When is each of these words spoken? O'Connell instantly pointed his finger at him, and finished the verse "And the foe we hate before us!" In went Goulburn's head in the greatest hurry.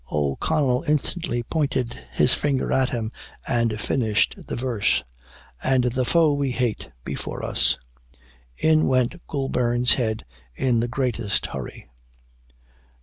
O'Connell 0.11 0.81
instantly 0.87 1.43
pointed 1.43 1.93
his 2.13 2.33
finger 2.33 2.73
at 2.73 2.89
him, 2.89 3.11
and 3.47 3.79
finished 3.79 4.47
the 4.47 4.55
verse 4.55 5.03
"And 5.61 5.83
the 5.83 6.05
foe 6.05 6.33
we 6.33 6.49
hate 6.49 6.89
before 7.05 7.45
us!" 7.45 7.77
In 8.57 8.87
went 8.87 9.21
Goulburn's 9.27 9.93
head 9.93 10.25
in 10.55 10.79
the 10.79 10.87
greatest 10.87 11.45
hurry. 11.45 11.87